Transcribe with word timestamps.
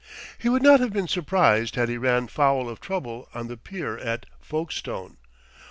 He 0.39 0.49
would 0.49 0.63
not 0.63 0.79
have 0.79 0.91
been 0.91 1.07
surprised 1.07 1.75
had 1.75 1.87
he 1.87 1.95
ran 1.95 2.25
foul 2.25 2.67
of 2.67 2.79
trouble 2.81 3.29
on 3.35 3.49
the 3.49 3.55
pier 3.55 3.99
at 3.99 4.25
Folkestone. 4.39 5.17